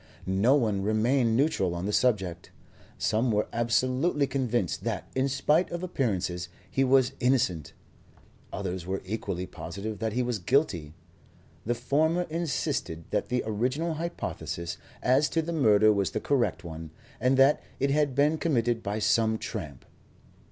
No 0.25 0.55
one 0.55 0.81
remained 0.81 1.37
neutral 1.37 1.75
on 1.75 1.85
the 1.85 1.93
subject. 1.93 2.49
Some 2.97 3.31
were 3.31 3.47
absolutely 3.53 4.25
convinced 4.25 4.83
that, 4.83 5.07
in 5.13 5.29
spite 5.29 5.69
of 5.69 5.83
appearances, 5.83 6.49
he 6.67 6.83
was 6.83 7.11
innocent. 7.19 7.73
Others 8.51 8.87
were 8.87 9.03
equally 9.05 9.45
positive 9.45 9.99
that 9.99 10.13
he 10.13 10.23
was 10.23 10.39
guilty. 10.39 10.95
The 11.67 11.75
former 11.75 12.23
insisted 12.31 13.03
that 13.11 13.29
the 13.29 13.43
original 13.45 13.93
hypothesis 13.93 14.79
as 15.03 15.29
to 15.29 15.41
the 15.43 15.53
murder 15.53 15.93
was 15.93 16.09
the 16.09 16.19
correct 16.19 16.63
one, 16.63 16.89
and 17.19 17.37
that 17.37 17.61
it 17.79 17.91
had 17.91 18.15
been 18.15 18.39
committed 18.39 18.81
by 18.81 18.97
some 18.97 19.37
tramp. 19.37 19.85